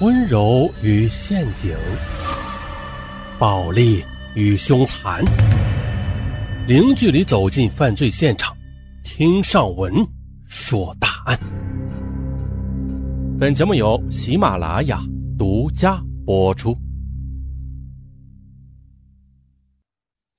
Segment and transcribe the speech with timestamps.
[0.00, 1.76] 温柔与陷阱，
[3.36, 4.04] 暴力
[4.36, 5.24] 与凶残，
[6.68, 8.56] 零距离走进犯罪现场，
[9.02, 9.92] 听上文
[10.46, 11.36] 说大案。
[13.40, 15.02] 本节目由喜马拉雅
[15.36, 16.78] 独家播出。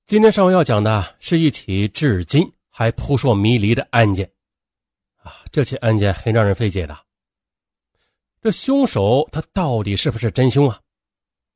[0.05, 4.25] 今天上文要讲的是一起至今还扑朔迷离的案件
[5.21, 5.33] 啊！
[5.51, 6.97] 这起案件很让人费解的。
[8.41, 10.79] 这凶手他到底是不是真凶啊？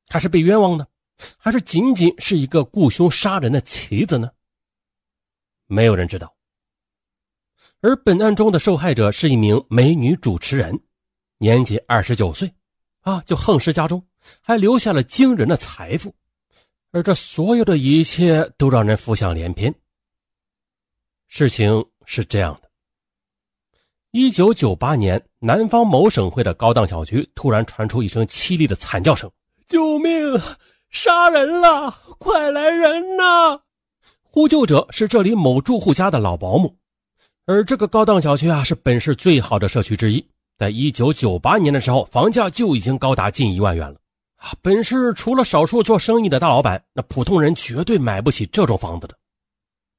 [0.09, 0.85] 还是被冤枉呢？
[1.38, 4.30] 还是仅仅是一个雇凶杀人的棋子呢？
[5.66, 6.35] 没有人知道。
[7.80, 10.77] 而本案中的受害者是一名美女主持人，
[11.38, 12.53] 年仅二十九岁，
[13.02, 14.05] 啊，就横尸家中，
[14.41, 16.13] 还留下了惊人的财富。
[16.91, 19.73] 而这所有的一切都让人浮想联翩。
[21.27, 22.70] 事情是这样的。
[24.11, 29.29] 一九九八年，南方某省会的高档小区突然传出一声凄厉的惨叫声
[29.67, 30.39] ：“救命！
[30.89, 31.94] 杀人了！
[32.17, 33.59] 快来人呐！”
[34.23, 36.73] 呼救者是这里某住户家的老保姆，
[37.45, 40.25] 而这个高档小区啊，是本市最好的社区之一。
[40.58, 43.97] 在一九九八年的时候，房价就已经高达近一万元了
[44.38, 44.55] 啊！
[44.61, 49.17] 本市除了少数做生意的大老板，那普通人绝对买不起这种房子的。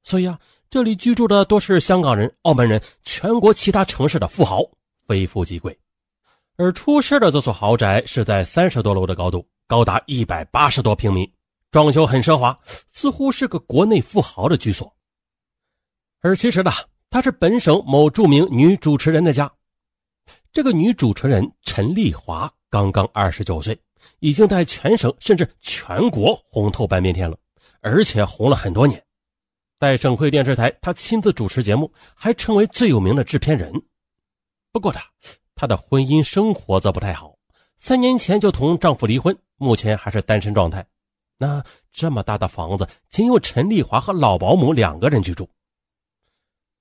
[0.03, 0.39] 所以啊。
[0.67, 4.61] 这里居住的多是香港人、澳门人，全国其他城市的富豪，
[5.07, 5.77] 非富即贵。
[6.57, 11.29] 而出事的这所豪宅是在三十多楼的高度，高达一百八十多平米，
[11.71, 14.95] 装修很奢华，似乎是个国内富豪的居所。
[16.21, 16.71] 而其实呢，
[17.09, 19.51] 他是本省某著名女主持人的家。
[20.53, 23.77] 这个女主持人陈丽华刚刚二十九岁，
[24.19, 27.37] 已经在全省甚至全国红透半边天了，
[27.81, 29.03] 而且红了很多年。
[29.77, 33.73] 在省会电视台，她亲自主持节目，还成为最有名的制片人。
[34.75, 35.01] 不过，她
[35.55, 37.33] 她的婚姻生活则不太好。
[37.77, 40.85] 三年前就同丈夫离婚，目前还是单身状态。
[41.37, 45.49] 那这么大的房子，仅有陈丽华和老保姆两个人居住。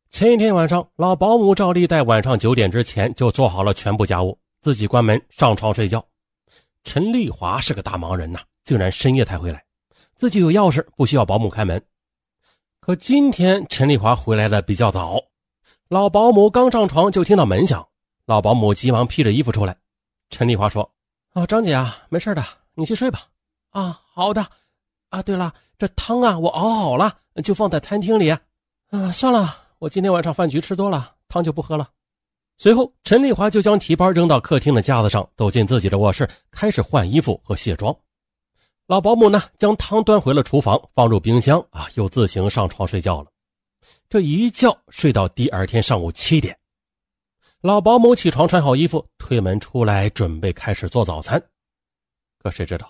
[0.08, 6.04] 前一天晚上，老保姆照例在晚上九点之前就做好了全部家务，自己关门上床睡觉。
[6.82, 9.64] 陈丽华是个大忙人呐，竟然深夜才回来，
[10.16, 11.80] 自己有钥匙，不需要保姆开门。
[12.80, 15.22] 可今天陈丽华回来的比较早，
[15.94, 17.86] 老保姆刚上床就听到门响，
[18.26, 19.76] 老保姆急忙披着衣服出来。
[20.28, 20.90] 陈丽华说
[21.34, 22.44] ：“啊，张姐啊，没事的，
[22.74, 23.28] 你去睡吧。”
[23.70, 24.44] 啊，好的。
[25.10, 28.28] 啊，对了，这汤啊我熬好了，就放在餐厅里。
[28.28, 28.42] 啊，
[29.12, 31.88] 算了，我今天晚上饭局吃多了，汤就不喝了。
[32.58, 37.96] 随后，陈丽华就将提包扔到客厅的架子上，走进自己的卧室，开始换衣服和卸妆。
[38.88, 43.28] 老保姆呢，将汤端回了厨房，放入冰箱啊，又自行上床睡觉了。
[44.08, 46.56] 这一觉睡到第二天上午七点，
[47.60, 51.42] 老保姆起床穿好衣服，推门出来准备开始做早餐。
[52.38, 52.88] 可谁知道，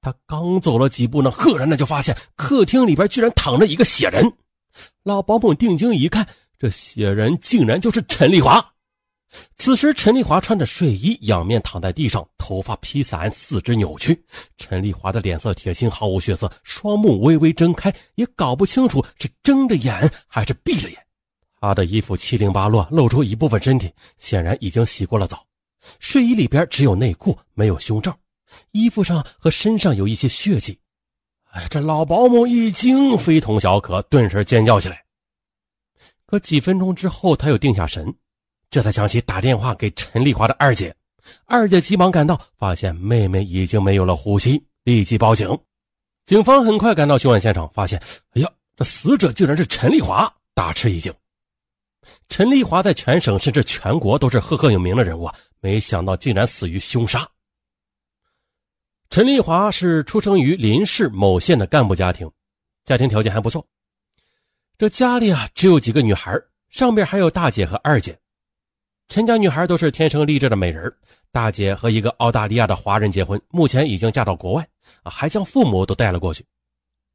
[0.00, 4.30] 他刚走了几步呢，赫然的就发现客厅里边居然躺着一个血人。
[5.02, 6.26] 老保姆定睛一看，
[6.58, 8.74] 这血人竟然就是陈丽华。
[9.56, 14.24] 此时，陈丽华穿着睡衣，仰面躺在地上，头发披散，四肢扭曲。
[14.56, 20.98] 陈丽华的脸色铁青，毫无血色，双目微微睁开，也搞不清楚是睁着眼还是闭着眼。
[21.60, 25.44] 她的衣服七零八落，露出一部分身体，显然已经洗过了澡。
[25.98, 28.16] 睡衣里边只有内裤，没有胸罩，
[28.70, 30.78] 衣服上和身上有一些血迹。
[31.50, 35.04] 哎，这老保姆一惊，非同小可，顿时尖叫起来。
[36.26, 38.14] 可几分钟之后，他又定下神。
[38.70, 40.94] 这才想起打电话给陈丽华的二姐，
[41.46, 45.48] 二姐急忙赶到，发现妹妹已经没有了呼吸，立即报警。
[46.24, 48.00] 警方很快赶到凶案现场，发现，
[48.32, 51.14] 哎呀，这死者竟然是陈丽华，大吃一惊。
[52.28, 57.28] 陈丽华在全省甚至全国都是赫赫有名的人物啊，没想到竟然死于凶杀。
[59.08, 62.28] 陈丽华是出生于林市某县的干部家庭，
[62.84, 63.64] 家庭条件还不错。
[64.76, 66.36] 这家里啊，只有几个女孩，
[66.68, 68.18] 上边还有大姐和二姐。
[69.08, 70.92] 陈家女孩都是天生丽质的美人
[71.30, 74.66] 大姐和一个澳大利亚的华人结婚，目前已经嫁到国外，
[75.02, 76.44] 啊，还将父母都带了过去。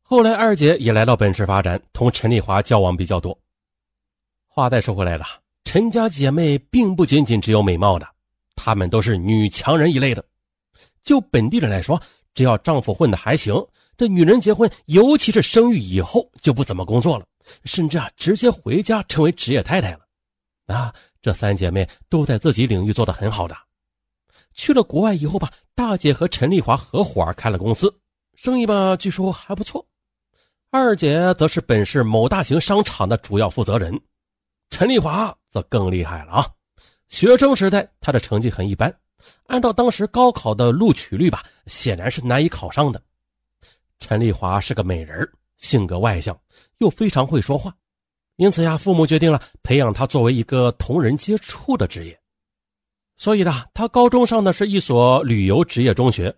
[0.01, 3.37] 后来二姐也来到本市发展，同陈丽华交往比较多。
[4.47, 5.25] 话再说回来了，
[5.65, 8.07] 陈家姐妹并不仅仅只有美貌的，
[8.55, 10.23] 她们都是女强人一类的。
[11.03, 12.01] 就本地人来说，
[12.33, 13.53] 只要丈夫混得还行，
[13.97, 17.25] 这女人结婚，尤其是生育以后，就不怎么工作了，
[17.65, 19.99] 甚至啊，直接回家成为职业太太了。
[20.67, 23.55] 啊，这三姐妹都在自己领域做得很好的。
[24.53, 27.93] 去了国外以后吧，大姐和陈丽华合伙开了公司，
[28.35, 29.85] 生意吧据说还不错。
[30.69, 33.99] 二姐则是本市某大型商场的主要负责人，
[34.69, 36.47] 陈丽华则更厉害了啊！
[37.09, 38.93] 学生时代她的成绩很一般，
[39.47, 43.01] 按照当时高考的录取率吧，显然是难以考上的。
[43.99, 46.39] 陈丽华是个美人，性格外向，
[46.77, 47.75] 又非常会说话，
[48.41, 52.19] 因此呀，父母决定了培养他作为一个同人接触的职业。
[53.15, 56.35] 所以呢，他高中上的是一所旅游职业中学，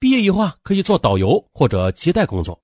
[0.00, 2.60] 毕业以后啊，可以做导游或者接待工作。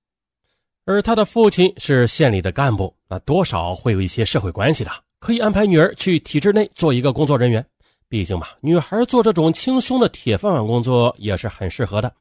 [0.87, 4.91] 而他的父亲是县里的干部，那多少会有一些社会关系的，
[5.21, 7.65] 可以安排女儿去体制内做一个工作人员。
[8.09, 12.13] 毕竟嘛，女孩做这种轻松的铁饭碗工作也是很适合的。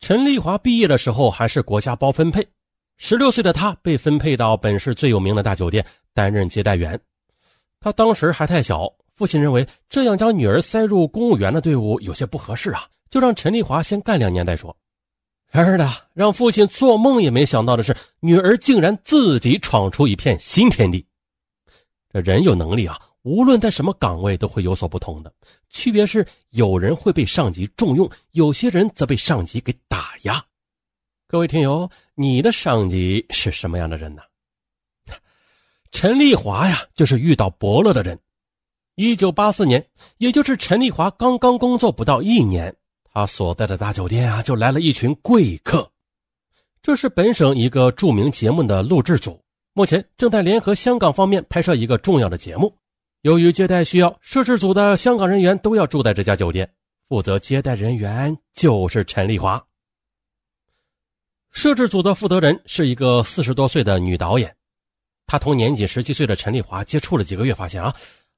[0.00, 2.44] 陈丽华毕业的时候还是国家包分配，
[3.04, 5.84] 十六岁的他被分配到本市最有名的大酒店
[6.14, 6.98] 担任接待员。
[7.80, 14.74] 他当时还太小，父亲认为这样将女儿塞入公务员的队伍有些不合适啊，就让陈丽华先干两年再说。
[15.50, 21.04] 然而呢，让父亲做梦也没想到的是，女儿竟然自己闯出一片新天地。
[22.08, 22.96] 这人有能力啊。
[23.22, 25.32] 无论在什么岗位都会有所不同的，
[25.68, 30.44] 区别是有人会被上级重用，有些人则被上级给打压。
[31.32, 34.20] 各位听友，你的上级是什么样的人呢？
[35.90, 38.20] 陈丽华呀，就是遇到伯乐的人。
[38.96, 39.82] 一九八四年，
[40.18, 42.76] 也就是陈丽华刚刚工作不到一年，
[43.14, 45.90] 他所在的大酒店啊，就来了一群贵客。
[46.82, 49.42] 这是本省一个著名节目的录制组，
[49.72, 52.76] 目前正在联合香港方面拍摄一个重要的节目。
[53.22, 56.70] 由于接待需要，摄制组的香港人员都要住在这家酒店。
[57.08, 59.64] 负责接待人员就是陈丽华。
[61.52, 64.56] 摄制组的负责人是一个四十多岁的女导演，
[65.26, 67.94] 她同年仅十七岁的陈丽华接触了几个月，发现啊，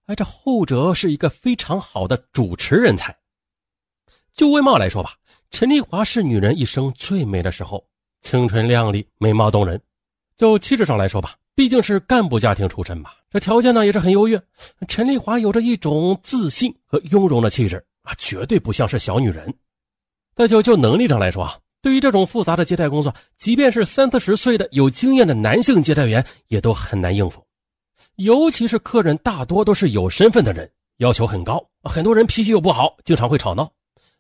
[0.07, 3.17] 哎，这后者是一个非常好的主持人才。
[4.35, 5.15] 就外貌来说吧，
[5.53, 7.87] 陈丽华是女人一生最美的时候，
[8.23, 9.81] 青春靓丽，美貌动人。
[10.37, 11.37] 就气质上来说吧。
[11.55, 14.43] 毕竟是干部家庭出身嘛，这条件呢也是很优越。
[14.89, 19.55] 陈丽华有着一种自信和雍容的气质啊，绝对不像是小女人。
[20.35, 27.45] 再就就能力上来说啊，对于这种复杂的接待工作，即便是三四十岁的有经验的男性接待员也都很难应付。
[28.15, 33.71] 尤其是客人大多都是有身份的人，要求很高，很多人脾气又不好，经常会吵闹。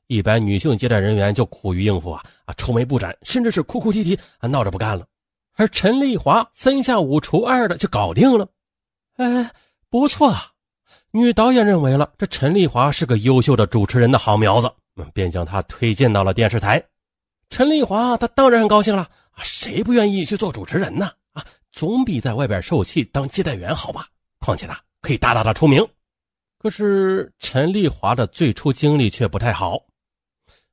[0.09, 5.07] 一般女性接待人员就苦于应付啊啊，愁眉不展，甚至是哭哭啼啼啊，闹着不干了。
[5.57, 8.47] 而陈丽华三下五除二的就搞定了，
[9.17, 9.51] 哎，
[9.89, 10.51] 不错啊！
[11.13, 14.71] 女导演认为了这陈丽华是个优秀的主持人的好苗子，
[15.15, 16.85] 便将她推荐到了电视台。
[17.55, 21.09] 陈丽华她当然很高兴了啊，谁不愿意去做主持人呢？
[21.35, 24.09] 啊，总比在外边受气当接待员好吧？
[24.41, 25.87] 况且呢，可以大大的出名。
[26.59, 29.81] 可是陈丽华的最初经历却不太好，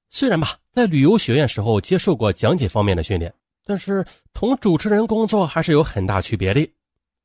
[0.09, 3.31] 虽然吧，在旅游学院时候接受过讲解方面的训练。
[3.63, 6.67] 但是同主持人工作还是有很大区别的。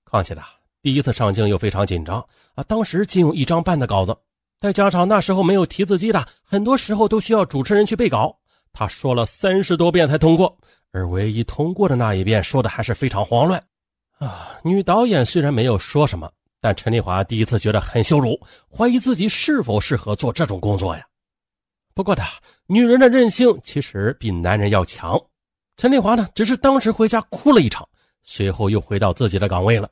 [0.05, 0.43] 况且呢，
[0.82, 2.23] 第一次上镜又非常紧张
[2.56, 4.14] 啊，当时仅有一张半的稿子，
[4.61, 8.38] 再加上那时候没有提字机的，很多时候都需要主持人去背稿。
[8.78, 10.55] 他说了三十多遍才通过，
[10.93, 13.58] 而唯一通过的那一遍说的还是非常慌乱
[14.19, 14.55] 啊。
[14.62, 16.31] 女导演虽然没有说什么，
[16.61, 18.38] 但陈丽华第一次觉得很羞辱，
[18.70, 21.02] 怀疑自己是否适合做这种工作呀。
[21.94, 22.23] 不过的，
[22.67, 25.19] 女人的韧性其实比男人要强。
[25.79, 27.88] 陈丽华呢，只是当时回家哭了一场，
[28.25, 29.88] 随后又回到自己的岗位了。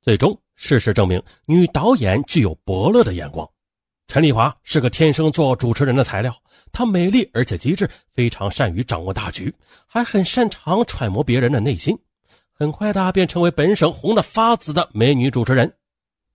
[0.00, 3.50] 最终，事实证明，女导演具有伯乐的眼光。
[4.08, 6.34] 陈丽华是个天生做主持人的材料，
[6.72, 9.52] 她美丽而且机智，非常善于掌握大局，
[9.86, 11.98] 还很擅长揣摩别人的内心。
[12.52, 15.76] 很快的，便成为本省红的发紫的美女主持人。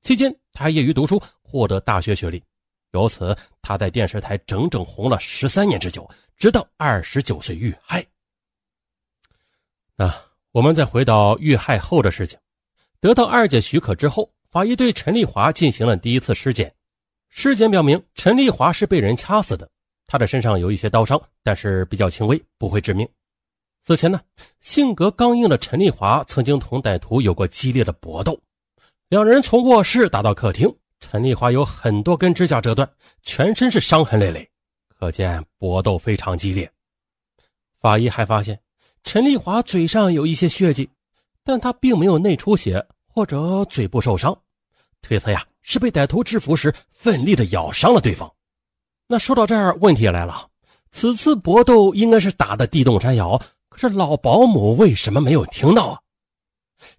[0.02, 2.44] 期间，她业余读书，获得大学学历，
[2.92, 6.08] 由此她在电视台整整红了十三年之久，
[6.38, 8.06] 直到二十九岁遇害。
[9.96, 12.38] 啊，我们再回到遇害后的事情。
[13.00, 16.72] 得到二姐许可之后，法医对陈丽华进行了第一次尸检。
[17.32, 19.68] 尸检表明，陈丽华是被人掐死的。
[20.06, 23.08] 她的身上有一些刀伤，但是比较轻微，不会致命。
[23.80, 24.22] 此前呢，
[24.60, 28.40] 性格刚硬的陈丽华曾经同歹徒有过激烈的搏斗，
[29.10, 32.88] 两人从卧室打到客厅，陈丽华有很多根指甲折断，
[33.24, 34.48] 全身是伤痕累累，
[34.88, 36.72] 可见搏斗非常激烈。
[37.80, 38.60] 法医还发现。
[39.04, 40.88] 陈丽华嘴上有一些血迹，
[41.44, 44.40] 但她并没有内出血或者嘴部受伤，
[45.02, 48.32] 推测呀是被歹徒制服时奋力的咬伤了对方。
[49.08, 50.48] 那说到这儿，问题也来了，
[50.92, 56.00] 此次搏斗应该是打的地动山摇，可是老保姆为什么没有听到啊？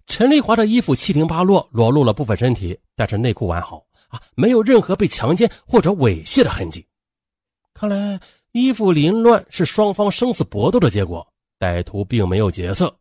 [0.07, 6.85] 陈丽华的衣服七零八落，裸露了部分身体，但是内裤完好啊，没有任何被强奸或者猥亵的痕迹。
[7.73, 8.19] 看来
[8.51, 11.27] 衣服凌乱是双方生死搏斗的结果。
[11.59, 12.93] 歹徒并没有劫色，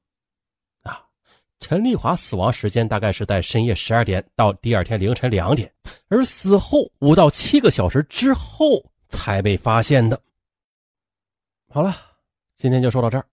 [1.62, 5.72] 陈丽华死亡时间大概是在深夜十二点到第二天凌晨两点，
[6.08, 10.20] 而死后五到七个小时之后才被发现的。
[11.70, 11.94] 好了，
[12.56, 13.24] 今天就说到这儿。